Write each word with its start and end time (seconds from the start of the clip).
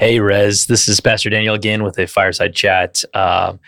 Hey, 0.00 0.18
Rez, 0.18 0.64
this 0.64 0.88
is 0.88 0.98
Pastor 0.98 1.28
Daniel 1.28 1.54
again 1.54 1.84
with 1.84 1.98
a 1.98 2.06
fireside 2.06 2.54
chat. 2.54 3.04
Uh, 3.12 3.58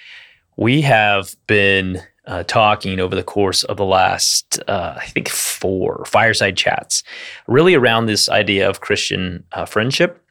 we 0.56 0.80
have 0.80 1.36
been 1.46 2.00
uh, 2.26 2.44
talking 2.44 3.00
over 3.00 3.14
the 3.14 3.22
course 3.22 3.64
of 3.64 3.76
the 3.76 3.84
last, 3.84 4.58
uh, 4.66 4.94
I 4.96 5.04
think, 5.08 5.28
four 5.28 6.06
fireside 6.06 6.56
chats, 6.56 7.02
really 7.48 7.74
around 7.74 8.06
this 8.06 8.30
idea 8.30 8.66
of 8.66 8.80
Christian 8.80 9.44
uh, 9.52 9.66
friendship. 9.66 10.24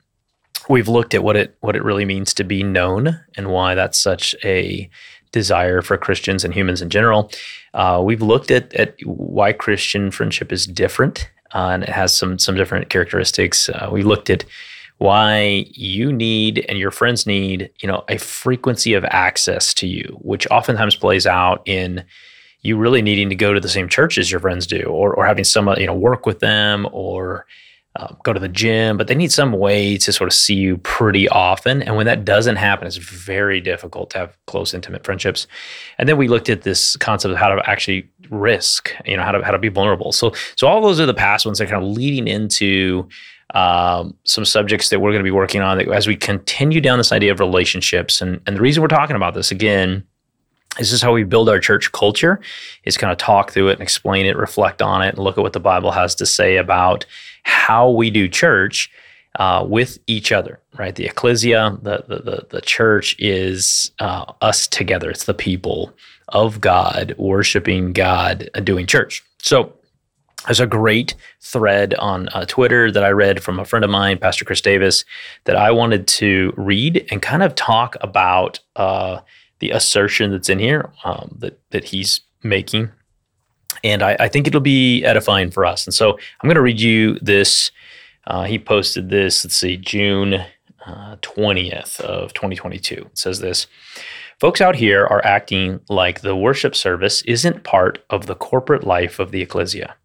We've 0.68 0.88
looked 0.88 1.14
at 1.14 1.23
what 1.23 1.36
it 1.36 1.55
what 1.59 1.76
it 1.76 1.84
really 1.84 2.05
means 2.05 2.34
to 2.34 2.44
be 2.44 2.63
known 2.63 3.20
and 3.38 3.52
why 3.52 3.76
that's 3.76 4.02
such 4.02 4.36
a 4.44 4.90
desire 5.31 5.84
for 5.84 5.98
Christians 5.99 6.44
and 6.44 6.52
humans 6.52 6.81
in 6.81 6.90
general. 6.90 7.31
Uh, 7.76 8.02
we've 8.04 8.23
looked 8.23 8.49
at 8.49 8.73
at 8.73 8.95
why 9.05 9.54
Christian 9.54 10.09
friendship 10.09 10.52
is 10.52 10.66
different 10.66 11.30
uh, 11.54 11.70
and 11.73 11.84
it 11.84 11.90
has 11.90 12.12
some 12.12 12.40
some 12.40 12.55
different 12.55 12.90
characteristics. 12.90 13.70
we 13.91 14.02
looked 14.02 14.31
at 14.31 14.45
why 15.02 15.66
you 15.72 16.14
need 16.14 16.64
and 16.70 16.78
your 16.78 16.91
friends 16.91 17.26
need, 17.26 17.72
you 17.82 17.88
know, 17.88 18.04
a 18.08 18.20
frequency 18.20 18.94
of 18.94 19.04
access 19.05 19.73
to 19.73 19.88
you, 19.88 20.20
which 20.22 20.46
oftentimes 20.52 20.96
plays 20.96 21.26
out 21.26 21.64
in 21.66 22.05
you 22.62 22.78
really 22.78 23.02
needing 23.02 23.28
to 23.28 23.36
go 23.36 23.52
to 23.52 23.59
the 23.59 23.68
same 23.68 23.90
church 23.90 24.20
as 24.20 24.30
your 24.30 24.40
friends 24.40 24.68
do, 24.68 24.84
or 24.84 25.16
or 25.16 25.26
having 25.26 25.44
some, 25.44 25.68
you 25.80 25.88
know 25.88 25.95
work 25.95 26.28
with 26.28 26.40
them, 26.40 26.88
or 26.92 27.48
uh, 27.95 28.14
go 28.23 28.32
to 28.32 28.40
the 28.40 28.48
gym, 28.48 28.95
but 28.95 29.08
they 29.08 29.16
need 29.16 29.32
some 29.32 29.54
way 29.54 29.98
to 29.98 30.14
sort 30.14 30.28
of 30.28 30.34
see 30.34 30.54
you 30.54 30.78
pretty 30.78 31.28
often. 31.30 31.81
And 31.81 31.95
when 31.95 32.06
that 32.06 32.23
doesn't 32.23 32.58
happen, 32.58 32.86
it's 32.86 32.98
very 32.98 33.59
difficult 33.59 34.12
to 34.12 34.20
have 34.20 34.38
close, 34.45 34.72
intimate 34.73 35.04
friendships. 35.04 35.48
And 35.98 36.08
then 36.08 36.16
we 36.16 36.28
looked 36.28 36.48
at 36.48 36.62
this 36.62 36.95
concept 36.98 37.31
of 37.31 37.40
how 37.40 37.54
to 37.54 37.68
actually 37.68 38.08
risk, 38.30 38.94
you 39.06 39.18
know, 39.18 39.23
how 39.23 39.31
to 39.31 39.44
how 39.44 39.52
to 39.52 39.58
be 39.58 39.70
vulnerable. 39.70 40.12
So 40.12 40.31
so 40.56 40.68
all 40.68 40.80
those 40.80 41.00
are 41.00 41.08
the 41.08 41.14
past 41.16 41.44
ones 41.48 41.58
that 41.58 41.66
are 41.66 41.72
kind 41.72 41.84
of 41.84 41.90
leading 41.90 42.28
into 42.28 43.09
um, 43.54 44.16
some 44.23 44.46
subjects 44.46 44.90
that 44.90 45.00
we're 45.00 45.12
going 45.12 45.20
to 45.20 45.23
be 45.23 45.32
working 45.32 45.62
on 45.62 45.80
as 45.92 46.08
we 46.08 46.16
continue 46.16 46.81
down 46.81 46.98
this 46.98 47.12
idea 47.12 47.31
of 47.31 47.39
relationships. 47.39 48.22
And, 48.22 48.42
and 48.48 48.56
the 48.56 48.62
reason 48.62 48.81
we're 48.81 48.88
talking 48.88 49.16
about 49.16 49.34
this 49.34 49.52
again, 49.52 50.06
this 50.78 50.92
is 50.92 51.02
how 51.02 51.12
we 51.12 51.23
build 51.23 51.50
our 51.50 51.59
church 51.59 51.92
culture 51.92 52.40
is 52.86 52.98
kind 52.98 53.12
of 53.12 53.17
talk 53.17 53.52
through 53.52 53.70
it 53.70 53.73
and 53.73 53.81
explain 53.81 54.25
it, 54.25 54.38
reflect 54.38 54.81
on 54.81 55.02
it, 55.02 55.16
and 55.16 55.20
look 55.20 55.38
at 55.38 55.42
what 55.42 55.53
the 55.53 55.59
Bible 55.59 55.92
has 55.92 56.16
to 56.16 56.25
say 56.25 56.58
about 56.58 57.06
how 57.44 57.90
we 57.90 58.09
do 58.09 58.30
church 58.30 58.90
uh, 59.36 59.66
with 59.68 59.97
each 60.08 60.31
other, 60.31 60.59
right? 60.78 60.95
The 60.95 61.06
ecclesia, 61.06 61.78
the, 61.81 62.03
the, 62.08 62.20
the, 62.20 62.47
the 62.50 62.62
church 62.62 63.16
is 63.20 63.92
uh, 64.00 64.31
us 64.42 64.68
together. 64.68 65.09
It's 65.09 65.25
the 65.25 65.34
people 65.34 65.94
of 66.30 66.62
God, 66.62 67.16
worshiping 67.18 67.92
God, 67.92 68.50
doing 68.64 68.88
church. 68.88 69.23
So 69.40 69.73
there's 70.45 70.59
a 70.59 70.67
great 70.67 71.16
thread 71.39 71.94
on 71.95 72.28
uh, 72.30 72.45
Twitter 72.45 72.92
that 72.92 73.03
I 73.03 73.09
read 73.09 73.44
from 73.44 73.59
a 73.59 73.66
friend 73.66 73.86
of 73.86 73.92
mine, 73.92 74.17
Pastor 74.17 74.45
Chris 74.45 74.61
Davis, 74.61 75.06
that 75.44 75.56
I 75.56 75.72
wanted 75.72 76.08
to 76.08 76.53
read 76.58 77.06
and 77.11 77.22
kind 77.22 77.44
of 77.44 77.56
talk 77.56 77.95
about 78.02 78.59
uh, 78.75 79.22
the 79.59 79.69
assertion 79.72 80.31
that's 80.31 80.50
in 80.50 80.59
here 80.59 80.92
um, 81.03 81.36
that 81.39 81.59
that 81.69 81.84
he's 81.84 82.22
making, 82.44 82.89
and 83.84 84.02
I, 84.02 84.17
I, 84.19 84.28
think 84.28 84.47
it'll 84.47 84.62
be 84.62 85.03
edifying 85.03 85.52
for 85.52 85.64
us. 85.64 85.86
And 85.86 85.94
so 85.94 86.14
I'm 86.14 86.47
going 86.47 86.56
to 86.56 86.62
read 86.62 86.81
you 86.81 87.19
this. 87.19 87.72
Uh, 88.25 88.44
he 88.44 88.58
posted 88.58 89.09
this. 89.09 89.45
Let's 89.45 89.56
see, 89.56 89.78
June 89.78 90.44
uh, 90.86 91.17
twentieth 91.22 92.00
of 92.02 92.34
2022. 92.34 92.95
It 92.95 93.17
says 93.17 93.39
this. 93.39 93.67
Folks 94.39 94.59
out 94.59 94.75
here 94.75 95.06
are 95.06 95.23
acting 95.23 95.80
like 95.88 96.22
the 96.22 96.36
worship 96.36 96.75
service 96.75 97.22
isn't 97.23 97.64
part 97.64 98.03
of 98.09 98.25
the 98.25 98.34
corporate 98.34 98.84
life 98.84 99.19
of 99.19 99.30
the 99.30 99.42
ecclesia 99.44 99.95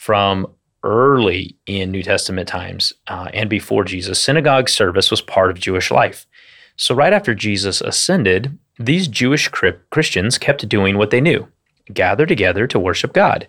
from 0.00 0.46
early 0.82 1.58
in 1.66 1.90
New 1.90 2.02
Testament 2.02 2.48
times 2.48 2.90
uh, 3.06 3.28
and 3.34 3.50
before 3.50 3.84
Jesus, 3.84 4.18
synagogue 4.18 4.70
service 4.70 5.10
was 5.10 5.20
part 5.20 5.50
of 5.50 5.60
Jewish 5.60 5.90
life. 5.90 6.26
So, 6.74 6.94
right 6.94 7.12
after 7.12 7.34
Jesus 7.34 7.82
ascended, 7.82 8.58
these 8.78 9.08
Jewish 9.08 9.48
Christians 9.48 10.38
kept 10.38 10.66
doing 10.70 10.96
what 10.96 11.10
they 11.10 11.20
knew 11.20 11.48
gather 11.92 12.24
together 12.24 12.66
to 12.66 12.78
worship 12.78 13.12
God. 13.12 13.48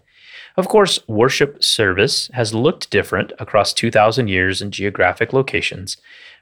Of 0.57 0.67
course, 0.67 0.99
worship 1.07 1.63
service 1.63 2.29
has 2.33 2.53
looked 2.53 2.89
different 2.89 3.31
across 3.39 3.71
2,000 3.71 4.27
years 4.27 4.61
in 4.61 4.71
geographic 4.71 5.31
locations, 5.31 5.95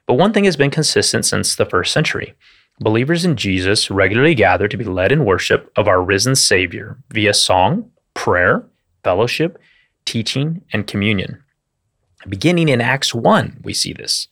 but 0.08 0.14
one 0.14 0.32
thing 0.32 0.42
has 0.42 0.56
been 0.56 0.72
consistent 0.72 1.24
since 1.24 1.54
the 1.54 1.66
first 1.66 1.92
century. 1.92 2.34
Believers 2.80 3.24
in 3.24 3.36
Jesus 3.36 3.92
regularly 3.92 4.34
gather 4.34 4.66
to 4.66 4.76
be 4.76 4.84
led 4.84 5.12
in 5.12 5.24
worship 5.24 5.70
of 5.76 5.86
our 5.86 6.02
risen 6.02 6.34
Savior 6.34 6.98
via 7.10 7.32
song, 7.32 7.92
prayer, 8.14 8.64
fellowship, 9.04 9.56
teaching, 10.10 10.60
and 10.72 10.88
communion. 10.88 11.40
Beginning 12.28 12.68
in 12.68 12.80
Acts 12.80 13.14
1, 13.14 13.60
we 13.62 13.72
see 13.72 13.92
this. 13.92 14.26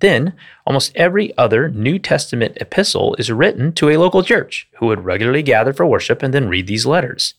Then, 0.00 0.34
almost 0.66 0.94
every 0.94 1.34
other 1.38 1.70
New 1.70 1.98
Testament 1.98 2.58
epistle 2.60 3.14
is 3.18 3.32
written 3.32 3.72
to 3.74 3.88
a 3.88 3.96
local 3.96 4.22
church 4.22 4.68
who 4.74 4.88
would 4.88 5.06
regularly 5.06 5.42
gather 5.42 5.72
for 5.72 5.86
worship 5.86 6.22
and 6.22 6.34
then 6.34 6.50
read 6.50 6.66
these 6.66 6.84
letters. 6.84 7.32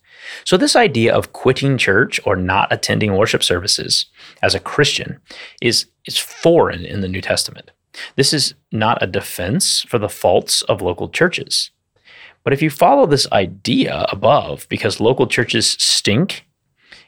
So, 0.44 0.58
this 0.58 0.76
idea 0.76 1.14
of 1.14 1.34
quitting 1.34 1.78
church 1.78 2.20
or 2.26 2.36
not 2.36 2.74
attending 2.74 3.16
worship 3.16 3.44
services 3.44 4.08
as 4.42 4.56
a 4.56 4.60
Christian 4.60 5.20
is, 5.62 5.86
is 6.08 6.18
foreign 6.18 6.84
in 6.84 7.02
the 7.02 7.08
New 7.08 7.22
Testament. 7.22 7.70
This 8.16 8.34
is 8.34 8.56
not 8.72 9.04
a 9.04 9.08
defense 9.20 9.84
for 9.84 10.00
the 10.00 10.10
faults 10.10 10.64
of 10.64 10.82
local 10.82 11.10
churches. 11.10 11.70
But 12.44 12.54
if 12.54 12.62
you 12.64 12.72
follow 12.72 13.06
this 13.06 13.32
idea 13.32 14.08
above, 14.12 14.66
because 14.68 15.00
local 15.00 15.28
churches 15.28 15.78
stink 15.80 16.48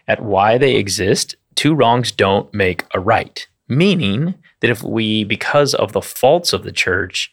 at 0.08 0.24
why 0.24 0.58
they 0.58 0.76
exist, 0.76 1.36
two 1.56 1.74
wrongs 1.74 2.12
don't 2.12 2.54
make 2.54 2.84
a 2.94 3.00
right. 3.00 3.48
Meaning 3.68 4.36
that 4.62 4.70
if 4.70 4.84
we, 4.84 5.24
because 5.24 5.74
of 5.74 5.94
the 5.94 6.02
faults 6.02 6.54
of 6.54 6.64
the 6.64 6.72
church, 6.72 7.32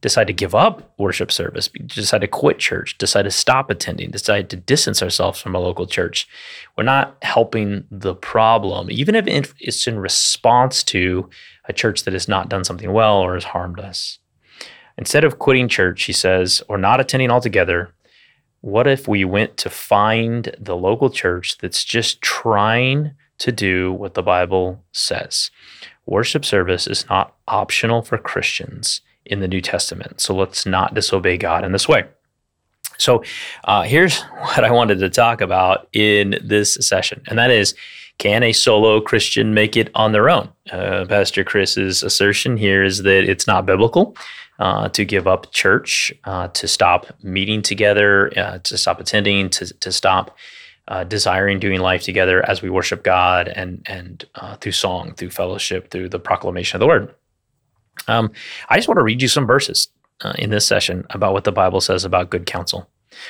decide 0.00 0.26
to 0.26 0.34
give 0.34 0.54
up 0.54 0.92
worship 0.98 1.32
service, 1.32 1.70
decide 1.86 2.20
to 2.20 2.28
quit 2.28 2.58
church, 2.58 2.98
decide 2.98 3.22
to 3.22 3.30
stop 3.30 3.70
attending, 3.70 4.10
decide 4.10 4.50
to 4.50 4.56
distance 4.56 5.02
ourselves 5.02 5.40
from 5.40 5.54
a 5.54 5.58
local 5.58 5.86
church, 5.86 6.28
we're 6.76 6.84
not 6.84 7.16
helping 7.22 7.84
the 7.90 8.14
problem, 8.14 8.90
even 8.90 9.14
if 9.14 9.54
it's 9.60 9.86
in 9.86 9.98
response 9.98 10.82
to 10.82 11.30
a 11.70 11.72
church 11.72 12.04
that 12.04 12.12
has 12.12 12.28
not 12.28 12.50
done 12.50 12.64
something 12.64 12.92
well 12.92 13.16
or 13.16 13.32
has 13.32 13.44
harmed 13.44 13.80
us. 13.80 14.18
Instead 14.98 15.24
of 15.24 15.38
quitting 15.38 15.68
church, 15.68 16.04
he 16.04 16.12
says, 16.12 16.62
or 16.68 16.76
not 16.76 17.00
attending 17.00 17.30
altogether, 17.30 17.94
what 18.64 18.86
if 18.86 19.06
we 19.06 19.26
went 19.26 19.58
to 19.58 19.68
find 19.68 20.56
the 20.58 20.74
local 20.74 21.10
church 21.10 21.58
that's 21.58 21.84
just 21.84 22.22
trying 22.22 23.10
to 23.36 23.52
do 23.52 23.92
what 23.92 24.14
the 24.14 24.22
Bible 24.22 24.82
says? 24.90 25.50
Worship 26.06 26.46
service 26.46 26.86
is 26.86 27.06
not 27.10 27.34
optional 27.46 28.00
for 28.00 28.16
Christians 28.16 29.02
in 29.26 29.40
the 29.40 29.48
New 29.48 29.60
Testament. 29.60 30.18
So 30.22 30.34
let's 30.34 30.64
not 30.64 30.94
disobey 30.94 31.36
God 31.36 31.62
in 31.62 31.72
this 31.72 31.86
way. 31.86 32.04
So 32.96 33.22
uh, 33.64 33.82
here's 33.82 34.22
what 34.22 34.64
I 34.64 34.70
wanted 34.70 34.98
to 35.00 35.10
talk 35.10 35.42
about 35.42 35.86
in 35.92 36.38
this 36.42 36.76
session, 36.80 37.20
and 37.26 37.38
that 37.38 37.50
is 37.50 37.74
can 38.16 38.42
a 38.42 38.52
solo 38.52 39.00
Christian 39.00 39.52
make 39.52 39.76
it 39.76 39.90
on 39.94 40.12
their 40.12 40.30
own? 40.30 40.48
Uh, 40.70 41.04
Pastor 41.06 41.44
Chris's 41.44 42.02
assertion 42.02 42.56
here 42.56 42.82
is 42.82 43.02
that 43.02 43.28
it's 43.28 43.46
not 43.46 43.66
biblical 43.66 44.16
uh, 44.58 44.88
to 44.90 45.04
give 45.04 45.26
up 45.26 45.52
church, 45.52 46.12
uh, 46.24 46.48
to 46.48 46.68
stop 46.68 47.06
meeting 47.22 47.62
together, 47.62 48.32
uh, 48.38 48.58
to 48.58 48.78
stop 48.78 49.00
attending, 49.00 49.50
to, 49.50 49.66
to 49.80 49.90
stop 49.90 50.36
uh, 50.88 51.04
desiring 51.04 51.58
doing 51.58 51.80
life 51.80 52.02
together 52.02 52.48
as 52.48 52.62
we 52.62 52.70
worship 52.70 53.02
God 53.02 53.48
and, 53.48 53.82
and 53.86 54.24
uh, 54.34 54.56
through 54.56 54.72
song, 54.72 55.14
through 55.14 55.30
fellowship, 55.30 55.90
through 55.90 56.08
the 56.08 56.18
proclamation 56.18 56.76
of 56.76 56.80
the 56.80 56.86
word. 56.86 57.14
Um, 58.06 58.32
I 58.68 58.76
just 58.76 58.88
want 58.88 58.98
to 58.98 59.04
read 59.04 59.22
you 59.22 59.28
some 59.28 59.46
verses 59.46 59.88
in 60.36 60.50
this 60.50 60.66
session 60.66 61.04
about 61.10 61.32
what 61.32 61.44
the 61.44 61.52
Bible 61.52 61.80
says 61.80 62.04
about 62.04 62.30
good 62.30 62.46
counsel. 62.46 62.88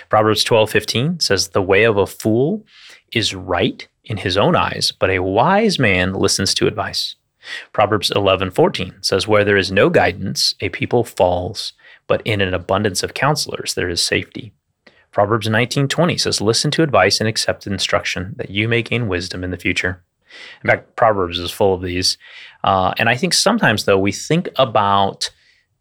Proverbs 0.09 0.45
12 0.45 0.71
15 0.71 1.21
says, 1.21 1.49
The 1.49 1.63
way 1.63 1.84
of 1.84 1.97
a 1.97 2.07
fool 2.07 2.65
is 3.13 3.34
right 3.34 3.87
in 4.05 4.19
his 4.19 4.37
own 4.37 4.57
eyes, 4.57 4.93
but 4.93 5.11
a 5.11 5.21
wise 5.21 5.79
man 5.79 6.15
listens 6.15 6.55
to 6.55 6.67
advice. 6.67 7.16
Proverbs 7.73 8.11
11:14 8.11 9.05
says 9.05 9.29
where 9.29 9.45
there 9.45 9.57
is 9.57 9.73
no 9.73 9.91
guidance 9.91 10.55
a 10.61 10.69
people 10.71 11.05
falls 11.05 11.73
but 12.07 12.23
in 12.25 12.41
an 12.41 12.55
abundance 12.55 13.03
of 13.03 13.15
counselors 13.15 13.75
there 13.75 13.89
is 13.89 14.03
safety. 14.03 14.53
Proverbs 15.11 15.49
19:20 15.49 16.19
says 16.21 16.41
listen 16.41 16.71
to 16.73 16.83
advice 16.83 17.21
and 17.21 17.29
accept 17.29 17.67
instruction 17.67 18.35
that 18.37 18.51
you 18.51 18.69
may 18.69 18.83
gain 18.83 19.09
wisdom 19.09 19.45
in 19.45 19.51
the 19.51 19.57
future. 19.57 20.03
In 20.63 20.71
fact, 20.71 20.97
Proverbs 20.97 21.39
is 21.39 21.53
full 21.53 21.75
of 21.75 21.83
these. 21.83 22.19
Uh, 22.65 22.93
and 22.99 23.09
I 23.09 23.17
think 23.17 23.35
sometimes 23.35 23.85
though 23.85 23.99
we 23.99 24.13
think 24.13 24.49
about 24.57 25.31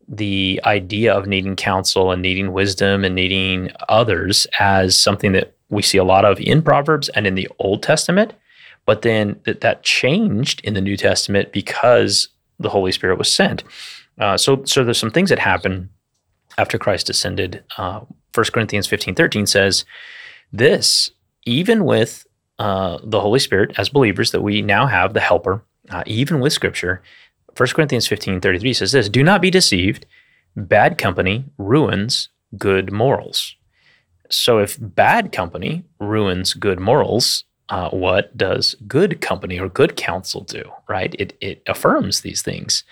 the 0.07 0.61
idea 0.65 1.13
of 1.13 1.27
needing 1.27 1.55
counsel 1.55 2.11
and 2.11 2.21
needing 2.21 2.51
wisdom 2.51 3.03
and 3.03 3.15
needing 3.15 3.71
others 3.89 4.45
as 4.59 4.99
something 4.99 5.31
that 5.31 5.55
we 5.69 5.81
see 5.81 5.97
a 5.97 6.03
lot 6.03 6.25
of 6.25 6.39
in 6.39 6.61
Proverbs 6.61 7.09
and 7.09 7.25
in 7.25 7.35
the 7.35 7.49
Old 7.59 7.83
Testament. 7.83 8.33
But 8.85 9.01
then 9.01 9.39
that, 9.45 9.61
that 9.61 9.83
changed 9.83 10.61
in 10.63 10.73
the 10.73 10.81
New 10.81 10.97
Testament 10.97 11.51
because 11.51 12.29
the 12.59 12.69
Holy 12.69 12.91
Spirit 12.91 13.17
was 13.17 13.33
sent. 13.33 13.63
Uh, 14.19 14.37
so, 14.37 14.63
so 14.65 14.83
there's 14.83 14.97
some 14.97 15.11
things 15.11 15.29
that 15.29 15.39
happen 15.39 15.89
after 16.57 16.77
Christ 16.77 17.09
ascended. 17.09 17.63
Uh, 17.77 18.01
1 18.33 18.45
Corinthians 18.53 18.87
15 18.87 19.15
13 19.15 19.45
says, 19.45 19.85
This, 20.51 21.11
even 21.45 21.85
with 21.85 22.25
uh, 22.59 22.99
the 23.03 23.21
Holy 23.21 23.39
Spirit 23.39 23.73
as 23.77 23.89
believers, 23.89 24.31
that 24.31 24.41
we 24.41 24.61
now 24.61 24.85
have 24.85 25.13
the 25.13 25.19
helper, 25.19 25.63
uh, 25.89 26.03
even 26.05 26.39
with 26.39 26.53
Scripture, 26.53 27.01
1 27.57 27.69
Corinthians 27.69 28.07
15 28.07 28.41
33 28.41 28.73
says 28.73 28.91
this 28.91 29.09
Do 29.09 29.23
not 29.23 29.41
be 29.41 29.51
deceived. 29.51 30.05
Bad 30.55 30.97
company 30.97 31.45
ruins 31.57 32.29
good 32.57 32.91
morals. 32.91 33.55
So 34.29 34.59
if 34.59 34.77
bad 34.79 35.31
company 35.31 35.83
ruins 35.99 36.53
good 36.53 36.79
morals, 36.79 37.43
uh, 37.69 37.89
what 37.89 38.35
does 38.37 38.75
good 38.87 39.21
company 39.21 39.59
or 39.59 39.69
good 39.69 39.95
counsel 39.95 40.41
do? 40.41 40.63
Right? 40.87 41.15
It 41.17 41.37
it 41.41 41.61
affirms 41.67 42.21
these 42.21 42.41
things. 42.41 42.83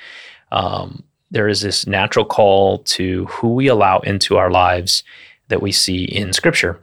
Um, 0.52 1.04
there 1.30 1.48
is 1.48 1.62
this 1.62 1.88
natural 1.88 2.26
call 2.26 2.80
to 2.80 3.26
who 3.26 3.54
we 3.54 3.68
allow 3.68 4.00
into 4.00 4.38
our 4.38 4.52
lives 4.52 5.04
that 5.48 5.62
we 5.62 5.72
see 5.72 6.04
in 6.04 6.34
Scripture. 6.34 6.80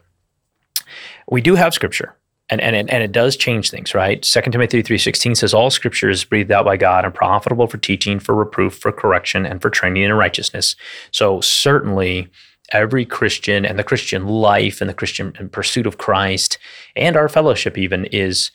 We 1.31 1.41
do 1.41 1.55
have 1.55 1.75
Scripture 1.75 2.15
and 2.49 2.61
and 2.61 2.75
it, 2.75 2.89
and 2.89 3.03
it 3.03 3.13
does 3.13 3.37
change 3.37 3.71
things, 3.71 3.95
right? 3.95 4.25
Second 4.25 4.53
Timothy 4.53 4.83
three 4.83 4.99
sixteen 4.99 5.35
says 5.35 5.53
all 5.53 5.71
Scripture 5.71 6.09
is 6.09 6.25
breathed 6.25 6.51
out 6.51 6.65
by 6.65 6.77
God 6.77 7.05
and 7.05 7.15
profitable 7.15 7.67
for 7.67 7.79
teaching, 7.79 8.19
for 8.19 8.35
reproof, 8.35 8.75
for 8.79 8.93
correction, 8.93 9.45
and 9.45 9.61
for 9.61 9.71
training 9.71 10.03
in 10.05 10.13
righteousness. 10.15 10.77
So 11.11 11.41
certainly, 11.41 12.29
every 12.73 13.05
Christian 13.05 13.65
and 13.65 13.79
the 13.79 13.85
Christian 13.85 14.27
life 14.27 14.81
and 14.81 14.89
the 14.89 14.95
Christian 14.95 15.33
pursuit 15.51 15.87
of 15.87 15.99
Christ 15.99 16.59
and 16.97 17.17
our 17.17 17.29
fellowship 17.29 17.79
even 17.79 18.05
is 18.07 18.51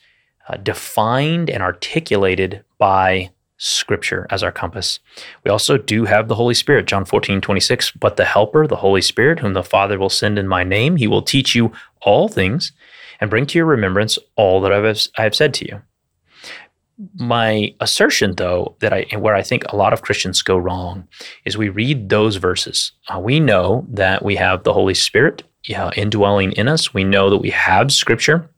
uh, 0.48 0.56
defined 0.56 1.50
and 1.50 1.62
articulated 1.62 2.64
by 2.78 3.30
Scripture 3.56 4.26
as 4.30 4.42
our 4.42 4.52
compass. 4.52 4.98
We 5.44 5.50
also 5.50 5.78
do 5.78 6.04
have 6.04 6.28
the 6.28 6.34
Holy 6.34 6.54
Spirit, 6.54 6.86
John 6.86 7.04
14, 7.04 7.40
26. 7.40 7.92
But 7.92 8.16
the 8.16 8.24
Helper, 8.24 8.66
the 8.66 8.76
Holy 8.76 9.00
Spirit, 9.00 9.38
whom 9.38 9.54
the 9.54 9.62
Father 9.62 9.98
will 9.98 10.10
send 10.10 10.38
in 10.38 10.48
my 10.48 10.64
name, 10.64 10.96
he 10.96 11.06
will 11.06 11.22
teach 11.22 11.54
you 11.54 11.72
all 12.02 12.28
things 12.28 12.72
and 13.20 13.30
bring 13.30 13.46
to 13.46 13.58
your 13.58 13.66
remembrance 13.66 14.18
all 14.36 14.60
that 14.60 14.72
I 14.72 14.76
have, 14.76 15.08
I 15.16 15.22
have 15.22 15.34
said 15.34 15.54
to 15.54 15.66
you. 15.66 15.82
My 17.16 17.74
assertion, 17.80 18.34
though, 18.36 18.76
that 18.80 18.92
I 18.92 19.06
where 19.16 19.34
I 19.34 19.42
think 19.42 19.64
a 19.68 19.76
lot 19.76 19.92
of 19.92 20.02
Christians 20.02 20.42
go 20.42 20.56
wrong 20.56 21.08
is 21.44 21.56
we 21.56 21.68
read 21.68 22.08
those 22.08 22.36
verses. 22.36 22.92
Uh, 23.08 23.18
we 23.18 23.40
know 23.40 23.86
that 23.90 24.24
we 24.24 24.36
have 24.36 24.62
the 24.62 24.72
Holy 24.72 24.94
Spirit 24.94 25.42
uh, 25.74 25.90
indwelling 25.96 26.52
in 26.52 26.68
us. 26.68 26.94
We 26.94 27.04
know 27.04 27.30
that 27.30 27.38
we 27.38 27.50
have 27.50 27.92
Scripture, 27.92 28.48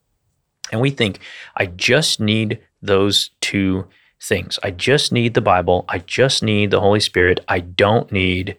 and 0.70 0.80
we 0.80 0.90
think 0.90 1.20
I 1.56 1.66
just 1.66 2.20
need 2.20 2.60
those 2.82 3.30
two 3.40 3.86
things. 4.20 4.58
I 4.62 4.70
just 4.70 5.12
need 5.12 5.34
the 5.34 5.40
Bible. 5.40 5.84
I 5.88 5.98
just 5.98 6.42
need 6.42 6.70
the 6.70 6.80
Holy 6.80 7.00
Spirit. 7.00 7.40
I 7.48 7.60
don't 7.60 8.10
need 8.12 8.56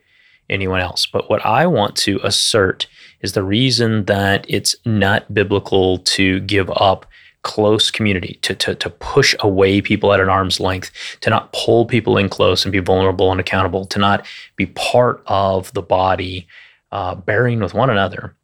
anyone 0.49 0.79
else. 0.79 1.05
But 1.05 1.29
what 1.29 1.45
I 1.45 1.67
want 1.67 1.95
to 1.97 2.19
assert 2.23 2.87
is 3.21 3.33
the 3.33 3.43
reason 3.43 4.05
that 4.05 4.45
it's 4.47 4.75
not 4.85 5.33
biblical 5.33 5.99
to 5.99 6.39
give 6.41 6.69
up 6.71 7.05
close 7.43 7.91
community, 7.91 8.39
to, 8.41 8.53
to, 8.55 8.75
to 8.75 8.89
push 8.89 9.35
away 9.39 9.81
people 9.81 10.13
at 10.13 10.19
an 10.19 10.29
arm's 10.29 10.59
length, 10.59 10.91
to 11.21 11.29
not 11.29 11.53
pull 11.53 11.85
people 11.85 12.17
in 12.17 12.29
close 12.29 12.65
and 12.65 12.71
be 12.71 12.79
vulnerable 12.79 13.31
and 13.31 13.39
accountable, 13.39 13.85
to 13.85 13.99
not 13.99 14.25
be 14.55 14.65
part 14.65 15.23
of 15.27 15.71
the 15.73 15.81
body, 15.81 16.47
uh, 16.91 17.15
bearing 17.15 17.59
with 17.59 17.73
one 17.73 17.89
another, 17.89 18.35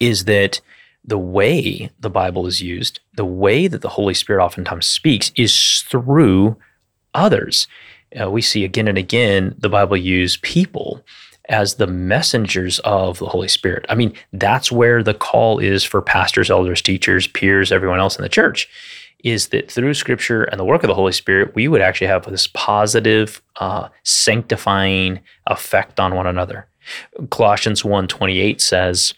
is 0.00 0.24
that 0.24 0.60
the 1.04 1.18
way 1.18 1.90
the 2.00 2.10
Bible 2.10 2.46
is 2.46 2.62
used, 2.62 3.00
the 3.14 3.24
way 3.24 3.66
that 3.66 3.82
the 3.82 3.90
Holy 3.90 4.14
Spirit 4.14 4.42
oftentimes 4.42 4.86
speaks, 4.86 5.32
is 5.36 5.84
through 5.88 6.56
others. 7.12 7.68
Uh, 8.18 8.30
we 8.30 8.40
see 8.40 8.64
again 8.64 8.88
and 8.88 8.98
again 8.98 9.54
the 9.58 9.68
Bible 9.68 9.96
use 9.96 10.36
people 10.38 11.04
as 11.48 11.74
the 11.74 11.86
messengers 11.86 12.78
of 12.80 13.18
the 13.18 13.26
Holy 13.26 13.48
Spirit. 13.48 13.84
I 13.88 13.94
mean, 13.94 14.14
that's 14.32 14.72
where 14.72 15.02
the 15.02 15.14
call 15.14 15.58
is 15.58 15.84
for 15.84 16.00
pastors, 16.00 16.50
elders, 16.50 16.80
teachers, 16.80 17.26
peers, 17.26 17.70
everyone 17.70 18.00
else 18.00 18.16
in 18.16 18.22
the 18.22 18.28
church, 18.28 18.68
is 19.22 19.48
that 19.48 19.70
through 19.70 19.94
Scripture 19.94 20.44
and 20.44 20.58
the 20.58 20.64
work 20.64 20.82
of 20.82 20.88
the 20.88 20.94
Holy 20.94 21.12
Spirit, 21.12 21.54
we 21.54 21.68
would 21.68 21.80
actually 21.80 22.06
have 22.06 22.24
this 22.24 22.46
positive, 22.48 23.42
uh, 23.56 23.88
sanctifying 24.02 25.20
effect 25.46 26.00
on 26.00 26.14
one 26.14 26.26
another. 26.26 26.66
Colossians 27.30 27.82
1.28 27.82 28.60
says, 28.60 29.14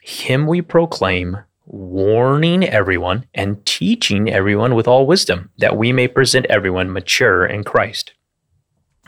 Him 0.00 0.46
we 0.46 0.60
proclaim, 0.62 1.38
warning 1.64 2.64
everyone 2.64 3.24
and 3.34 3.64
teaching 3.64 4.28
everyone 4.30 4.74
with 4.74 4.86
all 4.86 5.06
wisdom, 5.06 5.50
that 5.58 5.76
we 5.76 5.92
may 5.92 6.08
present 6.08 6.44
everyone 6.50 6.92
mature 6.92 7.46
in 7.46 7.64
Christ. 7.64 8.12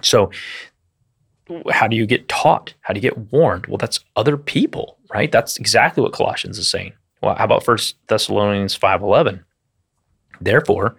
So 0.02 0.31
how 1.70 1.87
do 1.87 1.96
you 1.96 2.06
get 2.06 2.29
taught? 2.29 2.75
How 2.81 2.94
do 2.94 2.99
you 2.99 3.02
get 3.02 3.32
warned? 3.32 3.67
Well, 3.67 3.79
that's 3.79 4.00
other 4.17 4.37
people, 4.37 4.99
right? 5.12 5.31
That's 5.31 5.56
exactly 5.58 6.02
what 6.02 6.12
Colossians 6.12 6.58
is 6.58 6.70
saying. 6.70 6.93
Well, 7.23 7.35
how 7.35 7.44
about 7.44 7.64
First 7.64 7.96
Thessalonians 8.08 8.76
5:11? 8.76 9.44
Therefore, 10.41 10.96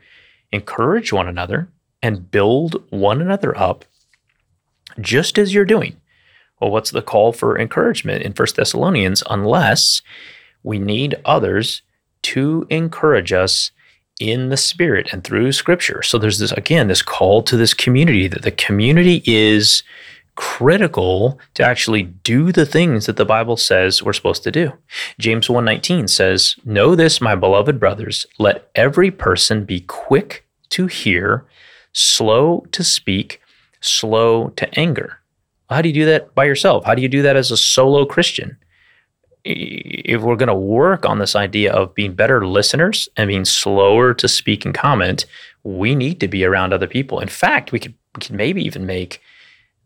encourage 0.52 1.12
one 1.12 1.28
another 1.28 1.70
and 2.02 2.30
build 2.30 2.84
one 2.90 3.22
another 3.22 3.58
up 3.58 3.86
just 5.00 5.38
as 5.38 5.54
you're 5.54 5.66
doing. 5.66 6.00
Well, 6.60 6.72
what's 6.72 6.92
the 6.92 7.02
call 7.02 7.34
for 7.34 7.60
encouragement 7.60 8.24
in 8.24 8.34
First 8.34 8.56
Thessalonians 8.56 9.24
unless 9.30 10.02
we 10.64 10.80
need 10.80 11.16
others 11.26 11.82
to 12.24 12.66
encourage 12.70 13.34
us 13.34 13.72
in 14.20 14.50
the 14.50 14.58
spirit 14.58 15.10
and 15.12 15.24
through 15.24 15.52
scripture. 15.52 16.02
So 16.02 16.18
there's 16.18 16.40
this 16.40 16.52
again 16.54 16.88
this 16.88 17.02
call 17.02 17.44
to 17.44 17.58
this 17.58 17.74
community 17.74 18.28
that 18.28 18.44
the 18.44 18.52
community 18.52 19.22
is 19.26 19.84
critical 20.36 21.40
to 21.54 21.64
actually 21.64 22.04
do 22.04 22.52
the 22.52 22.66
things 22.66 23.06
that 23.06 23.18
the 23.18 23.26
Bible 23.26 23.58
says 23.58 24.04
we're 24.04 24.14
supposed 24.14 24.44
to 24.44 24.52
do. 24.52 24.74
James 25.20 25.50
1:19 25.50 26.08
says, 26.08 26.56
"Know 26.66 26.96
this, 26.96 27.22
my 27.22 27.36
beloved 27.36 27.80
brothers, 27.80 28.26
let 28.38 28.70
every 28.76 29.12
person 29.12 29.66
be 29.66 29.82
quick 29.82 30.46
to 30.70 30.88
hear, 30.88 31.46
slow 31.94 32.66
to 32.72 32.84
speak, 32.84 33.42
slow 33.82 34.50
to 34.58 34.80
anger." 34.80 35.20
How 35.70 35.82
do 35.82 35.90
you 35.90 35.94
do 35.94 36.06
that 36.06 36.36
by 36.36 36.46
yourself? 36.46 36.86
How 36.86 36.96
do 36.96 37.02
you 37.02 37.10
do 37.10 37.22
that 37.24 37.36
as 37.36 37.50
a 37.50 37.58
solo 37.58 38.06
Christian? 38.06 38.58
If 39.44 40.22
we're 40.22 40.36
going 40.36 40.48
to 40.48 40.56
work 40.56 41.06
on 41.06 41.20
this 41.20 41.36
idea 41.36 41.72
of 41.72 41.94
being 41.96 42.14
better 42.14 42.46
listeners 42.46 43.08
and 43.16 43.28
being 43.28 43.46
slower 43.46 44.14
to 44.14 44.28
speak 44.28 44.66
and 44.66 44.74
comment, 44.74 45.26
we 45.64 45.96
need 45.96 46.20
to 46.20 46.28
be 46.28 46.46
around 46.46 46.74
other 46.74 46.88
people. 46.88 47.20
In 47.20 47.28
fact, 47.28 47.72
we 47.72 47.80
could, 47.80 47.94
we 48.16 48.22
could 48.22 48.36
maybe 48.36 48.64
even 48.64 48.86
make 48.86 49.22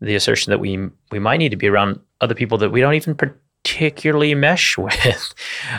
the 0.00 0.14
assertion 0.14 0.50
that 0.50 0.60
we 0.60 0.88
we 1.10 1.18
might 1.18 1.38
need 1.38 1.50
to 1.50 1.56
be 1.56 1.68
around 1.68 2.00
other 2.20 2.34
people 2.34 2.58
that 2.58 2.70
we 2.70 2.80
don't 2.80 2.94
even 2.94 3.14
particularly 3.14 4.34
mesh 4.34 4.76
with. 4.78 5.34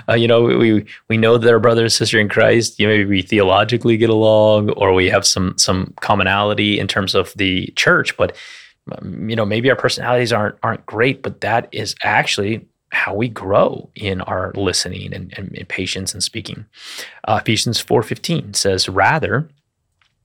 Uh, 0.07 0.13
you 0.13 0.27
know, 0.27 0.43
we 0.43 0.85
we 1.09 1.17
know 1.17 1.37
that 1.37 1.51
our 1.51 1.59
brother 1.59 1.83
and 1.83 1.91
sister 1.91 2.19
in 2.19 2.29
Christ. 2.29 2.79
You 2.79 2.87
know, 2.87 2.93
maybe 2.93 3.09
we 3.09 3.21
theologically 3.21 3.97
get 3.97 4.09
along, 4.09 4.71
or 4.71 4.93
we 4.93 5.09
have 5.09 5.25
some 5.25 5.57
some 5.57 5.93
commonality 6.01 6.79
in 6.79 6.87
terms 6.87 7.15
of 7.15 7.33
the 7.35 7.67
church. 7.75 8.15
But 8.17 8.35
um, 8.91 9.29
you 9.29 9.35
know, 9.35 9.45
maybe 9.45 9.69
our 9.69 9.75
personalities 9.75 10.33
aren't 10.33 10.55
aren't 10.63 10.85
great, 10.85 11.21
but 11.21 11.41
that 11.41 11.69
is 11.71 11.95
actually 12.03 12.67
how 12.93 13.13
we 13.13 13.29
grow 13.29 13.89
in 13.95 14.19
our 14.21 14.51
listening 14.53 15.13
and, 15.13 15.33
and, 15.37 15.55
and 15.57 15.69
patience 15.69 16.13
and 16.13 16.21
speaking. 16.21 16.65
Uh, 17.25 17.39
Ephesians 17.41 17.79
four 17.79 18.03
fifteen 18.03 18.53
says, 18.53 18.87
rather. 18.89 19.49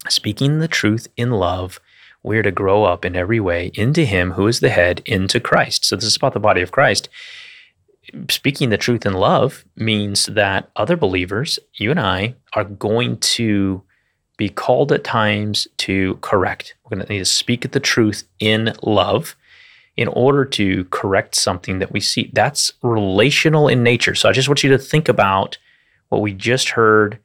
Speaking 0.08 0.60
the 0.60 0.68
truth 0.68 1.08
in 1.16 1.32
love, 1.32 1.80
we 2.26 2.36
are 2.38 2.42
to 2.42 2.50
grow 2.50 2.82
up 2.82 3.04
in 3.04 3.14
every 3.14 3.38
way 3.38 3.70
into 3.74 4.04
Him 4.04 4.32
who 4.32 4.48
is 4.48 4.58
the 4.58 4.68
head, 4.68 5.00
into 5.06 5.38
Christ. 5.38 5.84
So, 5.84 5.94
this 5.94 6.04
is 6.04 6.16
about 6.16 6.34
the 6.34 6.40
body 6.40 6.60
of 6.60 6.72
Christ. 6.72 7.08
Speaking 8.28 8.68
the 8.68 8.76
truth 8.76 9.06
in 9.06 9.14
love 9.14 9.64
means 9.76 10.26
that 10.26 10.68
other 10.74 10.96
believers, 10.96 11.58
you 11.74 11.90
and 11.92 12.00
I, 12.00 12.34
are 12.54 12.64
going 12.64 13.18
to 13.18 13.82
be 14.36 14.48
called 14.48 14.92
at 14.92 15.04
times 15.04 15.68
to 15.78 16.16
correct. 16.16 16.74
We're 16.84 16.96
going 16.96 17.06
to 17.06 17.12
need 17.12 17.20
to 17.20 17.24
speak 17.24 17.70
the 17.70 17.80
truth 17.80 18.24
in 18.40 18.74
love 18.82 19.36
in 19.96 20.08
order 20.08 20.44
to 20.44 20.84
correct 20.86 21.36
something 21.36 21.78
that 21.78 21.92
we 21.92 22.00
see. 22.00 22.30
That's 22.34 22.72
relational 22.82 23.68
in 23.68 23.84
nature. 23.84 24.16
So, 24.16 24.28
I 24.28 24.32
just 24.32 24.48
want 24.48 24.64
you 24.64 24.70
to 24.70 24.78
think 24.78 25.08
about 25.08 25.58
what 26.08 26.22
we 26.22 26.32
just 26.32 26.70
heard 26.70 27.20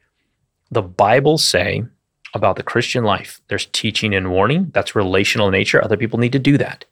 the 0.70 0.84
Bible 0.84 1.40
say 1.40 1.86
about 2.34 2.56
the 2.56 2.64
Christian 2.64 3.04
life. 3.04 3.42
There's 3.48 3.68
teaching 3.68 4.16
and 4.16 4.32
warning. 4.32 4.72
That's 4.74 4.96
relational 4.96 5.48
in 5.48 5.52
nature. 5.52 5.84
Other 5.84 5.98
people 5.98 6.20
need 6.20 6.32
to 6.32 6.40
do 6.40 6.58
that. 6.58 6.86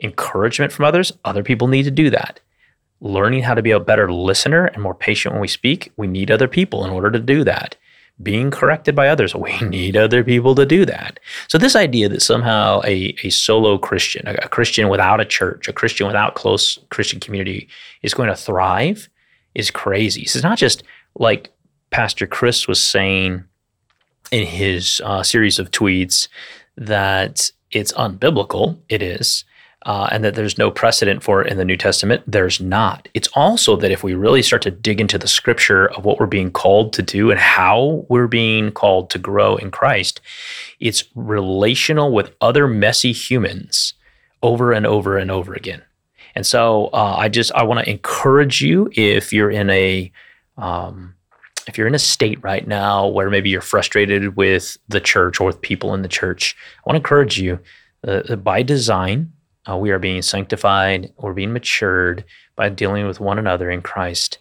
Encouragement 0.00 0.72
from 0.72 0.84
others. 0.84 1.12
Other 1.24 1.42
people 1.42 1.68
need 1.68 1.84
to 1.84 1.90
do 1.90 2.10
that. 2.10 2.40
Learning 3.00 3.42
how 3.42 3.54
to 3.54 3.62
be 3.62 3.70
a 3.70 3.80
better 3.80 4.12
listener 4.12 4.66
and 4.66 4.82
more 4.82 4.94
patient 4.94 5.34
when 5.34 5.40
we 5.40 5.48
speak. 5.48 5.92
We 5.96 6.06
need 6.06 6.30
other 6.30 6.48
people 6.48 6.84
in 6.84 6.90
order 6.90 7.10
to 7.10 7.18
do 7.18 7.44
that. 7.44 7.76
Being 8.22 8.50
corrected 8.50 8.94
by 8.94 9.08
others. 9.08 9.34
We 9.46 9.58
need 9.60 9.96
other 9.96 10.24
people 10.24 10.54
to 10.54 10.64
do 10.64 10.86
that. 10.86 11.20
So, 11.48 11.58
this 11.58 11.76
idea 11.76 12.08
that 12.08 12.22
somehow 12.22 12.80
a, 12.84 13.14
a 13.22 13.30
solo 13.30 13.76
Christian, 13.76 14.26
a, 14.26 14.34
a 14.42 14.48
Christian 14.48 14.88
without 14.88 15.20
a 15.20 15.26
church, 15.26 15.68
a 15.68 15.72
Christian 15.72 16.06
without 16.06 16.34
close 16.34 16.78
Christian 16.88 17.20
community 17.20 17.68
is 18.02 18.14
going 18.14 18.30
to 18.30 18.36
thrive 18.36 19.10
is 19.54 19.70
crazy. 19.70 20.24
So, 20.24 20.38
it's 20.38 20.44
not 20.44 20.56
just 20.56 20.82
like 21.14 21.52
Pastor 21.90 22.26
Chris 22.26 22.66
was 22.66 22.82
saying 22.82 23.44
in 24.30 24.46
his 24.46 25.00
uh, 25.04 25.22
series 25.22 25.58
of 25.58 25.70
tweets 25.70 26.28
that 26.76 27.50
it's 27.70 27.92
unbiblical. 27.92 28.78
It 28.88 29.02
is. 29.02 29.44
uh, 29.86 30.08
and 30.10 30.24
that 30.24 30.34
there's 30.34 30.58
no 30.58 30.68
precedent 30.68 31.22
for 31.22 31.40
it 31.40 31.50
in 31.50 31.58
the 31.58 31.64
New 31.64 31.76
Testament. 31.76 32.22
There's 32.26 32.60
not. 32.60 33.08
It's 33.14 33.28
also 33.34 33.76
that 33.76 33.92
if 33.92 34.02
we 34.02 34.14
really 34.14 34.42
start 34.42 34.62
to 34.62 34.70
dig 34.72 35.00
into 35.00 35.16
the 35.16 35.28
scripture 35.28 35.92
of 35.92 36.04
what 36.04 36.18
we're 36.18 36.26
being 36.26 36.50
called 36.50 36.92
to 36.94 37.02
do 37.02 37.30
and 37.30 37.38
how 37.38 38.04
we're 38.08 38.26
being 38.26 38.72
called 38.72 39.10
to 39.10 39.18
grow 39.18 39.56
in 39.56 39.70
Christ, 39.70 40.20
it's 40.80 41.04
relational 41.14 42.10
with 42.12 42.34
other 42.40 42.66
messy 42.66 43.12
humans 43.12 43.94
over 44.42 44.72
and 44.72 44.86
over 44.86 45.16
and 45.18 45.30
over 45.30 45.54
again. 45.54 45.82
And 46.34 46.44
so 46.44 46.86
uh, 46.92 47.14
I 47.16 47.28
just 47.28 47.52
I 47.52 47.62
want 47.62 47.84
to 47.84 47.90
encourage 47.90 48.60
you 48.60 48.90
if 48.92 49.32
you're 49.32 49.52
in 49.52 49.70
a 49.70 50.10
um, 50.58 51.14
if 51.66 51.76
you're 51.76 51.86
in 51.86 51.94
a 51.94 51.98
state 51.98 52.42
right 52.42 52.66
now 52.66 53.06
where 53.06 53.30
maybe 53.30 53.50
you're 53.50 53.60
frustrated 53.60 54.36
with 54.36 54.76
the 54.88 55.00
church 55.00 55.40
or 55.40 55.46
with 55.46 55.60
people 55.60 55.94
in 55.94 56.02
the 56.02 56.08
church, 56.08 56.56
I 56.78 56.82
want 56.86 56.94
to 56.94 57.00
encourage 57.00 57.38
you 57.38 57.58
uh, 58.06 58.36
by 58.36 58.62
design 58.62 59.32
uh, 59.68 59.76
we 59.76 59.90
are 59.90 59.98
being 59.98 60.22
sanctified, 60.22 61.12
we're 61.16 61.32
being 61.32 61.52
matured 61.52 62.24
by 62.54 62.68
dealing 62.68 63.06
with 63.06 63.20
one 63.20 63.38
another 63.38 63.70
in 63.70 63.82
Christ. 63.82 64.38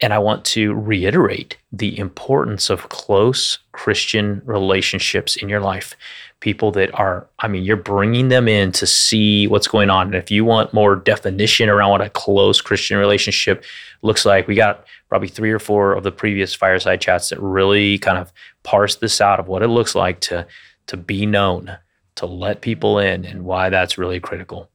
And 0.00 0.12
I 0.12 0.18
want 0.18 0.44
to 0.46 0.74
reiterate 0.74 1.56
the 1.72 1.98
importance 1.98 2.70
of 2.70 2.88
close 2.88 3.58
Christian 3.72 4.42
relationships 4.44 5.36
in 5.36 5.48
your 5.48 5.60
life. 5.60 5.96
People 6.40 6.70
that 6.72 6.94
are, 6.94 7.26
I 7.40 7.48
mean, 7.48 7.64
you're 7.64 7.76
bringing 7.76 8.28
them 8.28 8.46
in 8.46 8.70
to 8.72 8.86
see 8.86 9.48
what's 9.48 9.66
going 9.66 9.90
on. 9.90 10.06
And 10.06 10.14
if 10.14 10.30
you 10.30 10.44
want 10.44 10.72
more 10.72 10.94
definition 10.94 11.68
around 11.68 11.90
what 11.90 12.00
a 12.00 12.10
close 12.10 12.60
Christian 12.60 12.96
relationship 12.96 13.64
looks 14.02 14.24
like, 14.24 14.46
we 14.46 14.54
got 14.54 14.84
probably 15.08 15.28
three 15.28 15.50
or 15.50 15.58
four 15.58 15.94
of 15.94 16.04
the 16.04 16.12
previous 16.12 16.54
fireside 16.54 17.00
chats 17.00 17.30
that 17.30 17.40
really 17.40 17.98
kind 17.98 18.18
of 18.18 18.32
parse 18.62 18.96
this 18.96 19.20
out 19.20 19.40
of 19.40 19.48
what 19.48 19.62
it 19.62 19.68
looks 19.68 19.96
like 19.96 20.20
to, 20.20 20.46
to 20.86 20.96
be 20.96 21.26
known 21.26 21.76
to 22.14 22.26
let 22.26 22.60
people 22.60 22.98
in 22.98 23.24
and 23.24 23.44
why 23.44 23.68
that's 23.68 23.98
really 23.98 24.20
critical. 24.20 24.70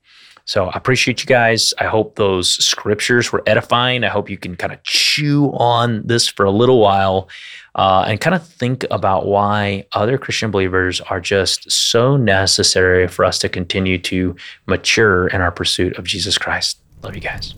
So 0.46 0.66
I 0.68 0.78
appreciate 0.78 1.22
you 1.22 1.28
guys. 1.28 1.74
I 1.80 1.86
hope 1.86 2.16
those 2.16 2.50
scriptures 2.64 3.32
were 3.32 3.44
edifying. 3.46 4.04
I 4.04 4.10
hope 4.10 4.30
you 4.30 4.38
can 4.38 4.56
kind 4.56 4.74
of 4.74 4.84
chew 5.14 5.52
on 5.54 6.02
this 6.06 6.28
for 6.28 6.44
a 6.46 6.52
little 6.52 6.80
while 6.80 7.30
uh, 7.76 8.06
and 8.08 8.20
kind 8.20 8.36
of 8.36 8.46
think 8.46 8.86
about 8.92 9.26
why 9.26 9.86
other 9.94 10.18
Christian 10.18 10.52
believers 10.52 11.02
are 11.02 11.20
just 11.20 11.72
so 11.72 12.18
necessary 12.18 13.08
for 13.08 13.26
us 13.26 13.40
to 13.40 13.50
continue 13.50 13.98
to 14.00 14.36
mature 14.66 15.28
in 15.28 15.42
our 15.42 15.52
pursuit 15.52 15.98
of 15.98 16.06
Jesus 16.06 16.38
Christ. 16.38 16.80
Love 17.04 17.16
you 17.16 17.22
guys. 17.22 17.54